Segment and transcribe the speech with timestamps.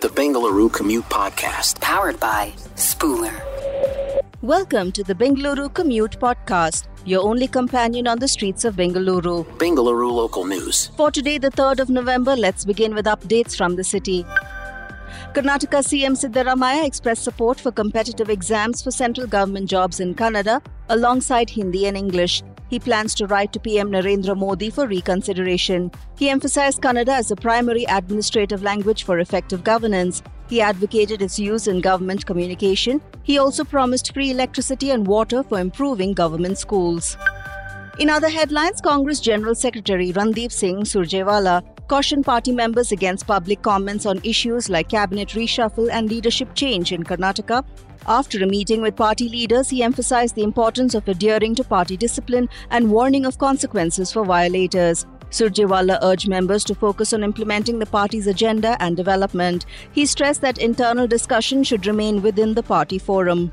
[0.00, 1.78] the Bengaluru Commute Podcast.
[1.82, 3.38] Powered by Spooler.
[4.40, 9.44] Welcome to the Bengaluru Commute Podcast, your only companion on the streets of Bengaluru.
[9.58, 10.90] Bengaluru local news.
[10.96, 14.24] For today, the 3rd of November, let's begin with updates from the city.
[15.32, 21.48] Karnataka CM Siddaramaiah expressed support for competitive exams for central government jobs in Kannada alongside
[21.48, 22.42] Hindi and English.
[22.68, 25.92] He plans to write to PM Narendra Modi for reconsideration.
[26.18, 30.20] He emphasized Kannada as the primary administrative language for effective governance.
[30.48, 33.00] He advocated its use in government communication.
[33.22, 37.16] He also promised free electricity and water for improving government schools.
[38.00, 41.62] In other headlines, Congress General Secretary Randeep Singh Surjewala
[41.92, 47.02] cautioned party members against public comments on issues like cabinet reshuffle and leadership change in
[47.02, 47.64] Karnataka
[48.06, 52.48] after a meeting with party leaders, he emphasized the importance of adhering to party discipline
[52.70, 55.06] and warning of consequences for violators.
[55.30, 59.66] Surjewala urged members to focus on implementing the party's agenda and development.
[59.92, 63.52] He stressed that internal discussion should remain within the party forum.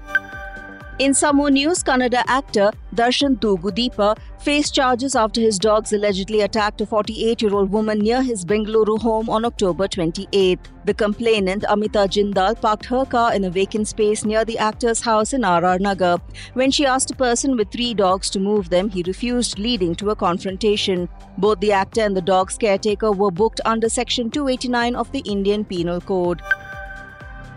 [1.00, 6.82] In some more news, Kannada actor Darshan Thoogudeepa faced charges after his dogs allegedly attacked
[6.82, 10.60] a 48 year old woman near his Bengaluru home on October 28.
[10.86, 15.34] The complainant, Amita Jindal, parked her car in a vacant space near the actor's house
[15.34, 16.20] in RR Nagar.
[16.56, 20.10] When she asked a person with three dogs to move them, he refused, leading to
[20.10, 21.10] a confrontation.
[21.38, 25.64] Both the actor and the dog's caretaker were booked under Section 289 of the Indian
[25.64, 26.42] Penal Code.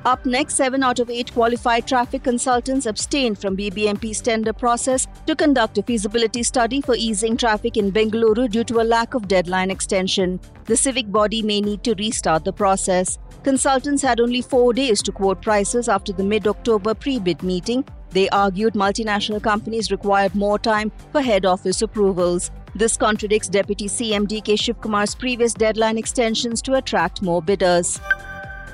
[0.06, 5.36] Up next, 7 out of 8 qualified traffic consultants abstained from BBMP's tender process to
[5.36, 9.70] conduct a feasibility study for easing traffic in Bengaluru due to a lack of deadline
[9.70, 10.40] extension.
[10.64, 13.18] The civic body may need to restart the process.
[13.42, 17.84] Consultants had only four days to quote prices after the mid October pre bid meeting.
[18.08, 22.50] They argued multinational companies required more time for head office approvals.
[22.74, 28.00] This contradicts Deputy CM DK Shivkumar's previous deadline extensions to attract more bidders.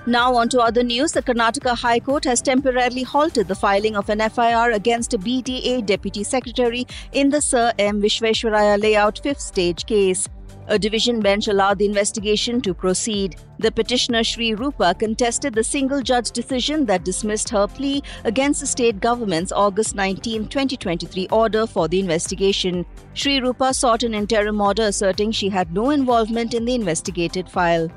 [0.09, 1.11] Now, on to other news.
[1.11, 5.85] The Karnataka High Court has temporarily halted the filing of an FIR against a BDA
[5.85, 8.01] Deputy Secretary in the Sir M.
[8.01, 10.29] Vishveshwaraya layout fifth stage case.
[10.69, 13.35] A division bench allowed the investigation to proceed.
[13.58, 18.67] The petitioner Sri Rupa contested the single judge decision that dismissed her plea against the
[18.67, 22.86] state government's August 19, 2023 order for the investigation.
[23.14, 27.91] Sri Rupa sought an interim order asserting she had no involvement in the investigated file.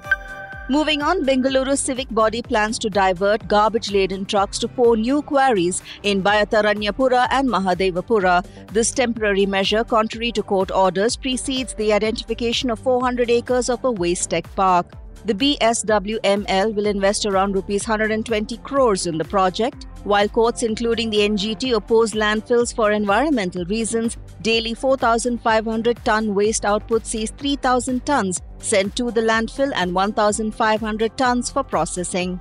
[0.71, 5.81] Moving on, Bengaluru civic body plans to divert garbage laden trucks to four new quarries
[6.03, 8.45] in Byatarayanapura and Mahadevapura.
[8.71, 13.89] This temporary measure, contrary to court orders, precedes the identification of 400 acres of a
[13.89, 14.85] waste tech park.
[15.25, 19.85] The BSWML will invest around rupees 120 crores in the project.
[20.05, 27.05] While courts, including the NGT, oppose landfills for environmental reasons, daily 4,500 ton waste output
[27.05, 32.39] sees 3,000 tons sent to the landfill and 1,500 tons for processing.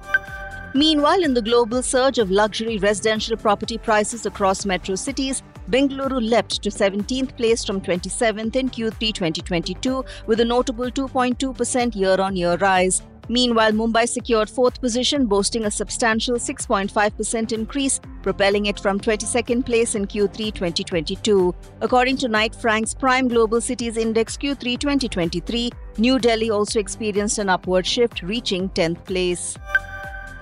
[0.74, 6.62] Meanwhile, in the global surge of luxury residential property prices across metro cities, Bengaluru leapt
[6.62, 12.56] to 17th place from 27th in Q3 2022 with a notable 2.2% year on year
[12.56, 13.02] rise.
[13.28, 19.94] Meanwhile, Mumbai secured fourth position, boasting a substantial 6.5% increase, propelling it from 22nd place
[19.94, 21.54] in Q3 2022.
[21.82, 27.50] According to Knight Frank's Prime Global Cities Index Q3 2023, New Delhi also experienced an
[27.50, 29.58] upward shift, reaching 10th place.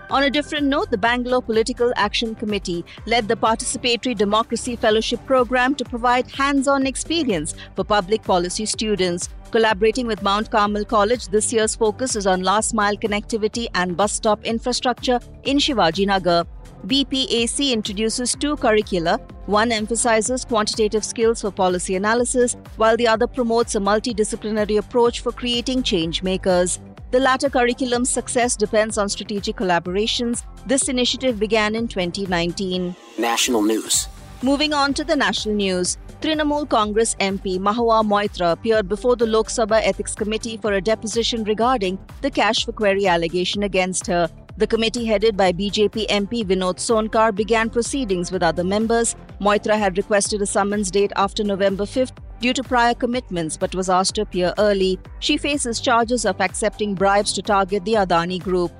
[0.08, 5.74] On a different note, the Bangalore Political Action Committee led the Participatory Democracy Fellowship Program
[5.74, 9.28] to provide hands on experience for public policy students.
[9.50, 14.12] Collaborating with Mount Carmel College, this year's focus is on last mile connectivity and bus
[14.12, 16.46] stop infrastructure in Shivaji Nagar.
[16.86, 19.18] BPAC introduces two curricula.
[19.46, 25.32] One emphasizes quantitative skills for policy analysis, while the other promotes a multidisciplinary approach for
[25.32, 26.78] creating change makers.
[27.12, 30.42] The latter curriculum's success depends on strategic collaborations.
[30.66, 32.96] This initiative began in 2019.
[33.16, 34.08] National news.
[34.42, 35.98] Moving on to the national news.
[36.20, 41.44] Trinamool Congress MP Mahua Moitra appeared before the Lok Sabha Ethics Committee for a deposition
[41.44, 44.28] regarding the cash for query allegation against her.
[44.56, 49.14] The committee, headed by BJP MP Vinod Sonkar, began proceedings with other members.
[49.40, 53.88] Moitra had requested a summons date after November 5th due to prior commitments but was
[53.88, 54.98] asked to appear early.
[55.20, 58.72] She faces charges of accepting bribes to target the Adani group.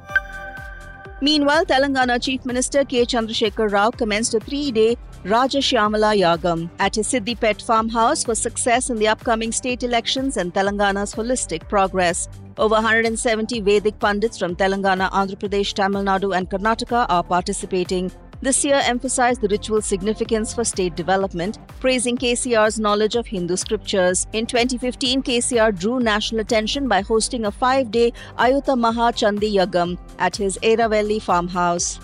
[1.23, 3.07] Meanwhile, Telangana Chief Minister K.
[3.07, 8.91] Chandrasekhar Rao commenced a three day Raja Shyamala Yagam at his Siddipet farmhouse for success
[8.91, 12.29] in the upcoming state elections and Telangana's holistic progress.
[12.59, 18.13] Over 170 Vedic Pandits from Telangana, Andhra Pradesh, Tamil Nadu, and Karnataka are participating.
[18.43, 24.27] This year emphasized the ritual significance for state development, praising KCR's knowledge of Hindu scriptures.
[24.35, 29.99] In 2015, KCR drew national attention by hosting a five day Ayutha Maha Chandi Yagam,
[30.19, 31.99] at his Eravelli farmhouse.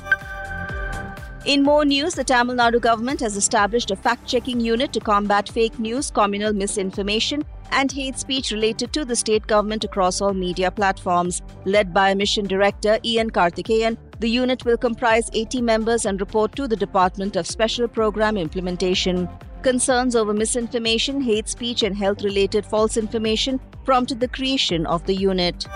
[1.45, 5.49] In more news, the Tamil Nadu government has established a fact checking unit to combat
[5.49, 10.71] fake news, communal misinformation, and hate speech related to the state government across all media
[10.71, 11.43] platforms.
[11.65, 16.69] Led by Mission Director Iyan Karthikeyan, the unit will comprise 80 members and report to
[16.69, 19.29] the Department of Special Program Implementation.
[19.63, 25.15] Concerns over misinformation, hate speech, and health related false information prompted the creation of the
[25.15, 25.67] unit.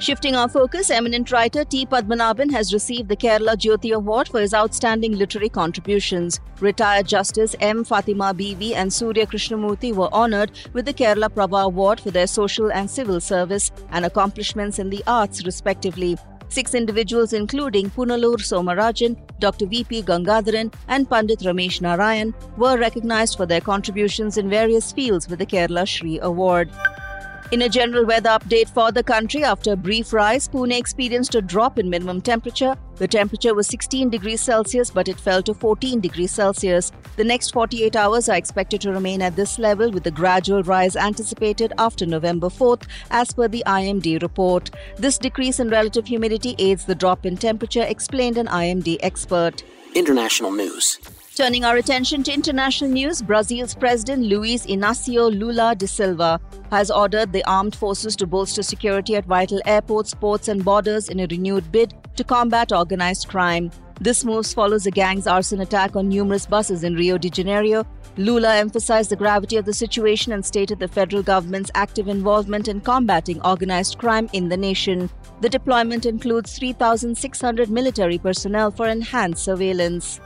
[0.00, 1.84] Shifting our focus, eminent writer T.
[1.84, 6.40] Padmanabhan has received the Kerala Jyoti Award for his outstanding literary contributions.
[6.58, 7.84] Retired Justice M.
[7.84, 12.72] Fatima Bibi and Surya Krishnamurthy were honoured with the Kerala Prabha Award for their social
[12.72, 16.16] and civil service and accomplishments in the arts, respectively.
[16.48, 19.66] Six individuals, including Punalur Somarajan, Dr.
[19.66, 20.02] V.P.
[20.04, 25.46] Gangadharan, and Pandit Ramesh Narayan, were recognized for their contributions in various fields with the
[25.46, 26.70] Kerala Shri Award.
[27.52, 31.42] In a general weather update for the country, after a brief rise, Pune experienced a
[31.42, 32.76] drop in minimum temperature.
[33.00, 36.92] The temperature was 16 degrees Celsius, but it fell to 14 degrees Celsius.
[37.16, 40.96] The next 48 hours are expected to remain at this level, with a gradual rise
[40.96, 44.70] anticipated after November 4th, as per the IMD report.
[44.98, 49.64] This decrease in relative humidity aids the drop in temperature, explained an IMD expert.
[49.94, 50.98] International news.
[51.36, 56.38] Turning our attention to international news, Brazil's President Luiz Inácio Lula da Silva
[56.70, 61.20] has ordered the armed forces to bolster security at vital airports, ports, and borders in
[61.20, 62.89] a renewed bid to combat organized
[63.28, 63.70] crime.
[64.00, 67.84] This move follows a gang's arson attack on numerous buses in Rio de Janeiro.
[68.16, 72.80] Lula emphasized the gravity of the situation and stated the federal government's active involvement in
[72.80, 75.10] combating organized crime in the nation.
[75.40, 80.20] The deployment includes 3,600 military personnel for enhanced surveillance.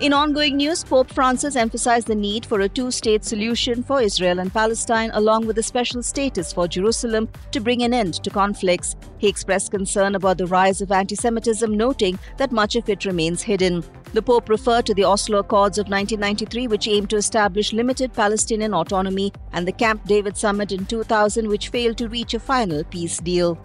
[0.00, 4.38] In ongoing news, Pope Francis emphasized the need for a two state solution for Israel
[4.38, 8.96] and Palestine, along with a special status for Jerusalem to bring an end to conflicts.
[9.18, 13.42] He expressed concern about the rise of anti Semitism, noting that much of it remains
[13.42, 13.84] hidden.
[14.14, 18.72] The Pope referred to the Oslo Accords of 1993, which aimed to establish limited Palestinian
[18.72, 23.18] autonomy, and the Camp David Summit in 2000, which failed to reach a final peace
[23.18, 23.58] deal.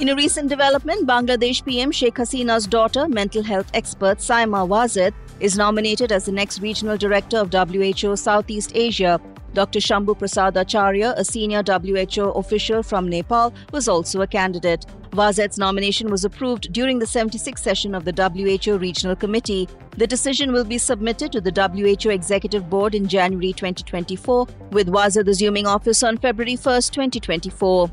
[0.00, 5.56] In a recent development, Bangladesh PM Sheikh Hasina's daughter, mental health expert Saima Wazed, is
[5.56, 9.20] nominated as the next regional director of WHO Southeast Asia.
[9.52, 9.78] Dr.
[9.78, 14.84] Shambhu Prasad Acharya, a senior WHO official from Nepal, was also a candidate.
[15.12, 19.68] Wazed's nomination was approved during the 76th session of the WHO Regional Committee.
[19.96, 25.28] The decision will be submitted to the WHO Executive Board in January 2024, with Wazed
[25.28, 27.88] assuming office on February 1, 2024.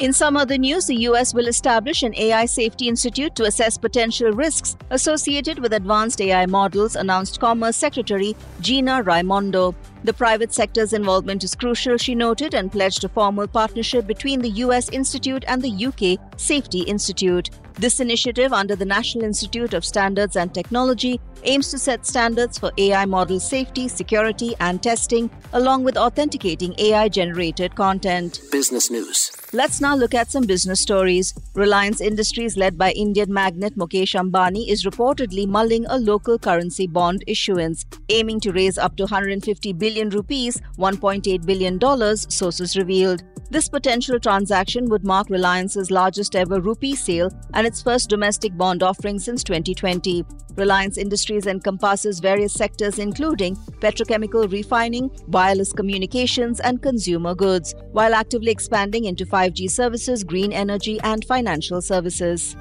[0.00, 4.32] In some other news, the US will establish an AI safety institute to assess potential
[4.32, 9.74] risks associated with advanced AI models, announced Commerce Secretary Gina Raimondo.
[10.04, 14.64] The private sector's involvement is crucial, she noted, and pledged a formal partnership between the
[14.64, 17.50] US Institute and the UK Safety Institute.
[17.80, 22.70] This initiative, under the National Institute of Standards and Technology, aims to set standards for
[22.76, 28.42] AI model safety, security, and testing, along with authenticating AI generated content.
[28.52, 29.32] Business news.
[29.54, 31.32] Let's now look at some business stories.
[31.54, 37.24] Reliance Industries, led by Indian magnate Mukesh Ambani, is reportedly mulling a local currency bond
[37.26, 41.80] issuance, aiming to raise up to 150 billion rupees, $1.8 billion,
[42.28, 43.24] sources revealed.
[43.50, 48.84] This potential transaction would mark Reliance's largest ever rupee sale and its first domestic bond
[48.84, 50.24] offering since 2020.
[50.54, 58.52] Reliance Industries encompasses various sectors including petrochemical refining, wireless communications, and consumer goods, while actively
[58.52, 62.54] expanding into 5G services, green energy, and financial services.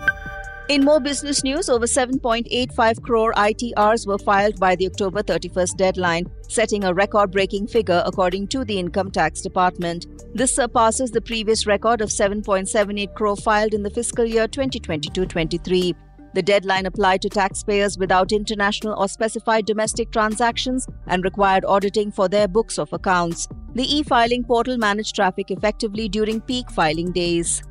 [0.70, 6.28] In more business news, over 7.85 crore ITRs were filed by the October 31st deadline,
[6.48, 10.06] setting a record breaking figure according to the Income Tax Department.
[10.36, 15.96] This surpasses the previous record of 7.78 crore filed in the fiscal year 2022 23.
[16.36, 22.30] The deadline applied to taxpayers without international or specified domestic transactions and required auditing for
[22.30, 23.48] their books of accounts.
[23.74, 27.64] The e filing portal managed traffic effectively during peak filing days.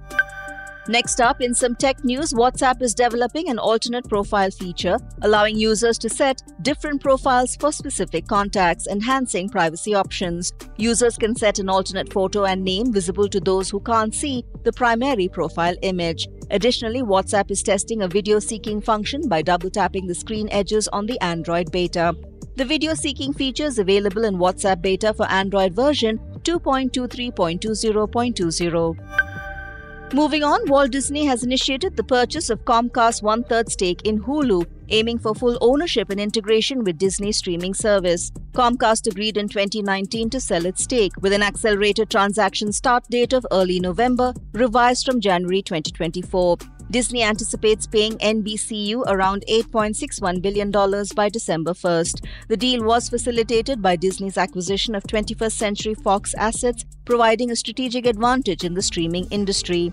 [0.88, 5.98] Next up, in some tech news, WhatsApp is developing an alternate profile feature, allowing users
[5.98, 10.54] to set different profiles for specific contacts, enhancing privacy options.
[10.78, 14.72] Users can set an alternate photo and name visible to those who can't see the
[14.72, 16.26] primary profile image.
[16.50, 21.04] Additionally, WhatsApp is testing a video seeking function by double tapping the screen edges on
[21.04, 22.16] the Android beta.
[22.56, 29.07] The video seeking feature is available in WhatsApp beta for Android version 2.23.20.20.
[30.14, 34.64] Moving on, Walt Disney has initiated the purchase of Comcast's one third stake in Hulu,
[34.88, 38.32] aiming for full ownership and integration with Disney streaming service.
[38.52, 43.46] Comcast agreed in 2019 to sell its stake with an accelerated transaction start date of
[43.52, 46.56] early November, revised from January 2024.
[46.90, 50.70] Disney anticipates paying NBCU around $8.61 billion
[51.14, 52.26] by December 1st.
[52.48, 58.06] The deal was facilitated by Disney's acquisition of 21st Century Fox assets, providing a strategic
[58.06, 59.92] advantage in the streaming industry.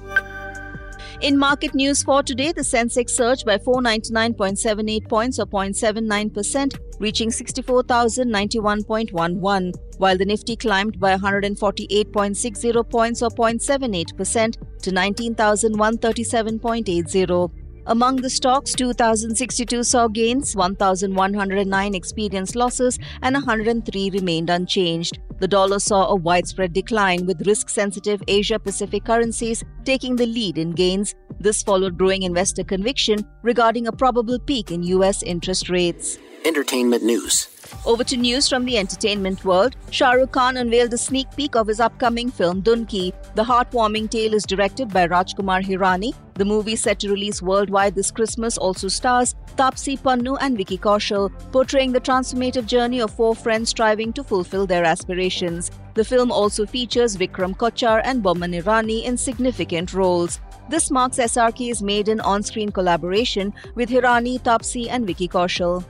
[1.22, 9.74] In market news for today, the Sensex surged by 499.78 points or 0.79%, reaching 64,091.11,
[9.98, 17.65] while the Nifty climbed by 148.60 points or 0.78% to 19,137.80.
[17.88, 25.20] Among the stocks, 2,062 saw gains, 1,109 experienced losses, and 103 remained unchanged.
[25.38, 30.58] The dollar saw a widespread decline, with risk sensitive Asia Pacific currencies taking the lead
[30.58, 31.14] in gains.
[31.40, 35.22] This followed growing investor conviction regarding a probable peak in U.S.
[35.22, 36.18] interest rates.
[36.44, 37.50] Entertainment news.
[37.86, 39.76] Over to news from the entertainment world.
[39.92, 43.14] Shah Rukh Khan unveiled a sneak peek of his upcoming film Dunki.
[43.36, 46.14] The heartwarming tale is directed by Rajkumar Hirani.
[46.36, 51.32] The movie set to release worldwide this Christmas also stars Taapsee Pannu and Vicky Kaushal,
[51.54, 55.72] portraying the transformative journey of four friends striving to fulfill their aspirations.
[55.94, 60.42] The film also features Vikram Kochhar and Boman Irani in significant roles.
[60.68, 65.86] This marks SRK's maiden on-screen collaboration with Hirani, Taapsee and Vicky Kaushal.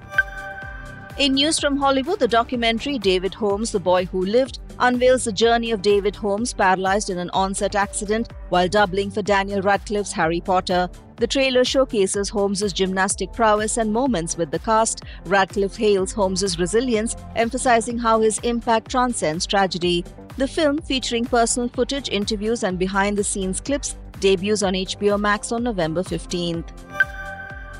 [1.17, 5.71] In news from Hollywood, the documentary David Holmes, The Boy Who Lived, unveils the journey
[5.71, 10.89] of David Holmes, paralyzed in an onset accident while doubling for Daniel Radcliffe's Harry Potter.
[11.17, 15.01] The trailer showcases Holmes's gymnastic prowess and moments with the cast.
[15.25, 20.05] Radcliffe hails Holmes's resilience, emphasizing how his impact transcends tragedy.
[20.37, 25.51] The film, featuring personal footage, interviews, and behind the scenes clips, debuts on HBO Max
[25.51, 26.69] on November 15th.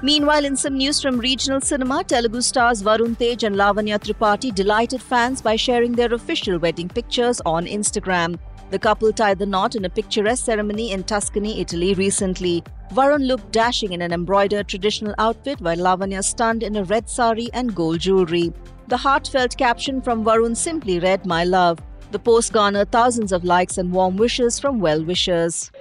[0.03, 5.01] Meanwhile, in some news from regional cinema, Telugu stars Varun Tej and Lavanya Tripathi delighted
[5.01, 8.37] fans by sharing their official wedding pictures on Instagram.
[8.75, 12.61] The couple tied the knot in a picturesque ceremony in Tuscany, Italy recently.
[12.91, 17.47] Varun looked dashing in an embroidered traditional outfit while Lavanya stunned in a red sari
[17.53, 18.51] and gold jewelry.
[18.89, 21.79] The heartfelt caption from Varun simply read, My love.
[22.11, 25.71] The post garnered thousands of likes and warm wishes from well wishers.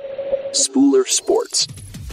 [0.52, 1.66] Spooler Sports.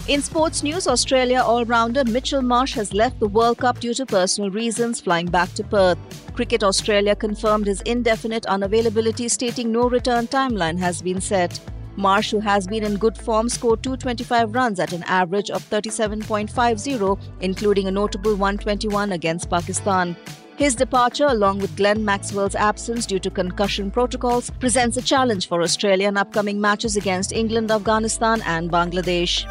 [0.07, 4.05] In sports news, Australia all rounder Mitchell Marsh has left the World Cup due to
[4.05, 5.97] personal reasons, flying back to Perth.
[6.33, 11.59] Cricket Australia confirmed his indefinite unavailability, stating no return timeline has been set.
[11.97, 17.19] Marsh, who has been in good form, scored 225 runs at an average of 37.50,
[17.41, 20.15] including a notable 121 against Pakistan.
[20.57, 25.61] His departure, along with Glenn Maxwell's absence due to concussion protocols, presents a challenge for
[25.61, 29.45] Australia in upcoming matches against England, Afghanistan, and Bangladesh.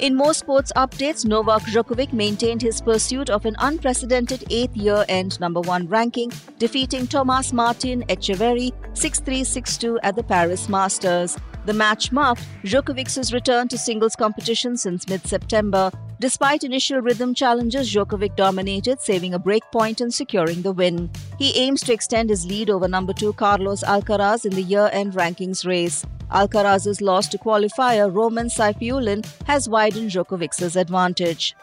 [0.00, 5.38] In more sports updates, Novak Djokovic maintained his pursuit of an unprecedented eighth year end
[5.40, 11.36] number one ranking, defeating Tomas Martin Etcheverry 6 3 6 2 at the Paris Masters.
[11.66, 15.90] The match marked Djokovic's return to singles competition since mid September.
[16.18, 21.10] Despite initial rhythm challenges, Djokovic dominated, saving a break point and securing the win.
[21.38, 25.12] He aims to extend his lead over number two Carlos Alcaraz in the year end
[25.12, 26.06] rankings race.
[26.32, 31.54] Alcaraz's loss to qualifier Roman Safiullin has widened Djokovic's advantage.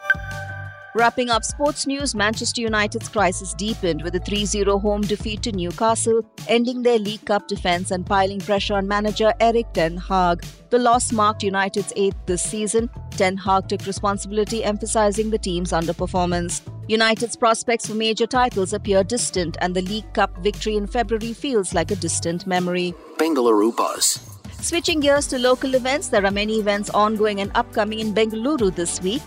[0.94, 5.52] Wrapping up sports news, Manchester United's crisis deepened with a 3 0 home defeat to
[5.52, 10.44] Newcastle, ending their League Cup defence and piling pressure on manager Erik Ten Hag.
[10.70, 12.90] The loss marked United's eighth this season.
[13.10, 16.62] Ten Hag took responsibility, emphasising the team's underperformance.
[16.88, 21.74] United's prospects for major titles appear distant, and the League Cup victory in February feels
[21.74, 22.94] like a distant memory.
[23.18, 24.37] Bengaluru Buzz.
[24.60, 29.00] Switching gears to local events, there are many events ongoing and upcoming in Bengaluru this
[29.00, 29.22] week.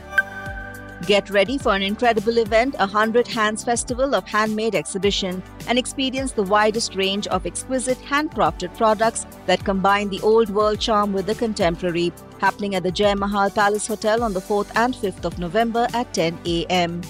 [1.07, 6.33] Get ready for an incredible event, a 100 Hands Festival of Handmade Exhibition, and experience
[6.33, 11.35] the widest range of exquisite handcrafted products that combine the old world charm with the
[11.35, 15.87] contemporary, happening at the Jai Mahal Palace Hotel on the 4th and 5th of November
[15.93, 17.01] at 10 a.m.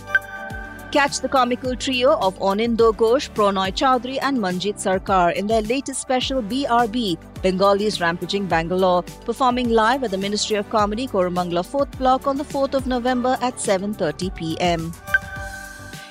[0.91, 6.01] Catch the comical trio of Onindo Ghosh, Pronoy Chowdhury, and Manjit Sarkar in their latest
[6.01, 12.27] special BRB, Bengalis Rampaging Bangalore, performing live at the Ministry of Comedy Koramangala 4th Block
[12.27, 14.91] on the 4th of November at 7:30 p.m.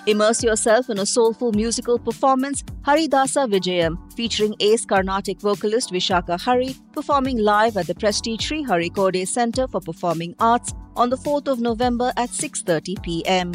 [0.06, 6.74] Immerse yourself in a soulful musical performance, Haridasa Vijayam, featuring ace Carnatic vocalist Vishaka Hari,
[6.92, 11.60] performing live at the prestige Srihari Khoday Center for Performing Arts on the 4th of
[11.60, 13.52] November at 6:30 p.m.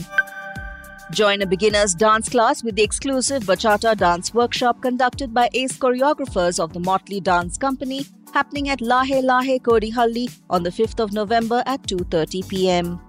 [1.12, 6.60] Join a beginner's dance class with the exclusive Bachata dance workshop conducted by ace choreographers
[6.60, 11.62] of the Motley Dance Company happening at Lahe Lahe Kodihalli on the 5th of November
[11.68, 13.00] at 2:30 p.m.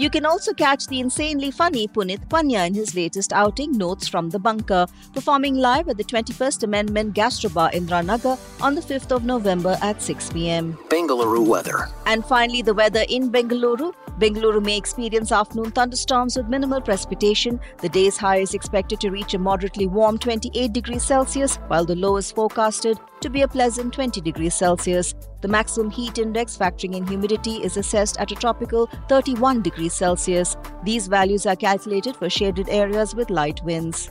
[0.00, 4.30] You can also catch the insanely funny Punit Pania in his latest outing, Notes from
[4.30, 9.76] the Bunker, performing live at the 21st Amendment Gastrobar Indiranagar on the 5th of November
[9.82, 10.72] at 6 pm.
[10.88, 11.90] Bengaluru weather.
[12.06, 13.92] And finally, the weather in Bengaluru.
[14.18, 17.60] Bengaluru may experience afternoon thunderstorms with minimal precipitation.
[17.82, 21.94] The day's high is expected to reach a moderately warm 28 degrees Celsius, while the
[21.94, 25.14] low is forecasted to be a pleasant 20 degrees Celsius.
[25.40, 30.56] The maximum heat index factoring in humidity is assessed at a tropical 31 degrees Celsius.
[30.84, 34.10] These values are calculated for shaded areas with light winds.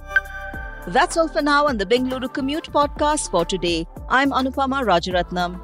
[0.87, 3.85] That's all for now on the Bengaluru Commute podcast for today.
[4.09, 5.59] I'm Anupama Rajaratnam.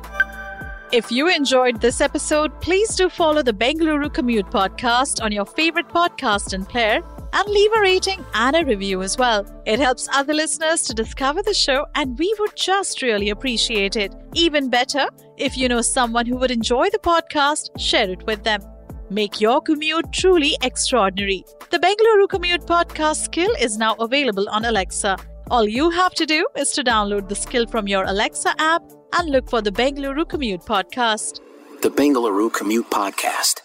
[0.91, 5.89] If you enjoyed this episode, please do follow the Bengaluru Commute podcast on your favorite
[5.89, 7.01] podcast and player
[7.33, 9.45] and leave a rating and a review as well.
[9.65, 14.13] It helps other listeners to discover the show, and we would just really appreciate it.
[14.35, 15.07] Even better,
[15.37, 18.61] if you know someone who would enjoy the podcast, share it with them.
[19.09, 21.43] Make your commute truly extraordinary.
[21.69, 25.17] The Bengaluru Commute podcast skill is now available on Alexa.
[25.51, 28.81] All you have to do is to download the skill from your Alexa app
[29.17, 31.39] and look for the Bengaluru Commute podcast.
[31.81, 33.61] The Bengaluru Commute Podcast.